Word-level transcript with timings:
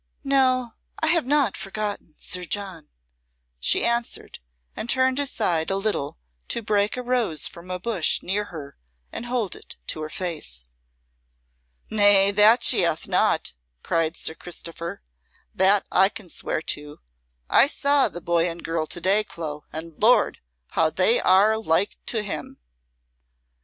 "No, 0.23 0.73
I 0.99 1.05
have 1.09 1.27
not 1.27 1.55
forgotten 1.55 2.15
Sir 2.17 2.43
John," 2.43 2.89
she 3.59 3.85
answered, 3.85 4.39
and 4.75 4.89
turned 4.89 5.19
aside 5.19 5.69
a 5.69 5.75
little 5.75 6.17
to 6.47 6.63
break 6.63 6.97
a 6.97 7.03
rose 7.03 7.45
from 7.45 7.69
a 7.69 7.77
bush 7.77 8.23
near 8.23 8.45
her 8.45 8.75
and 9.11 9.27
hold 9.27 9.55
it 9.55 9.75
to 9.85 10.01
her 10.01 10.09
face. 10.09 10.71
"Nay, 11.91 12.31
that 12.31 12.63
she 12.63 12.81
hath 12.81 13.07
not," 13.07 13.53
cried 13.83 14.17
Sir 14.17 14.33
Christopher, 14.33 15.03
"that 15.53 15.85
I 15.91 16.09
can 16.09 16.29
swear 16.29 16.63
to. 16.63 16.99
I 17.47 17.67
saw 17.67 18.09
the 18.09 18.21
boy 18.21 18.49
and 18.49 18.63
girl 18.63 18.87
to 18.87 18.99
day, 19.01 19.23
Clo, 19.23 19.65
and, 19.71 20.01
Lord! 20.01 20.39
how 20.71 20.89
they 20.89 21.19
are 21.21 21.59
like 21.59 21.99
to 22.07 22.23
him." 22.23 22.57